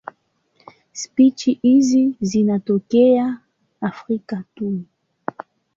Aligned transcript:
Spishi 0.93 1.59
hizi 1.61 2.15
zinatokea 2.21 3.39
Afrika 3.81 4.43
tu. 4.55 4.81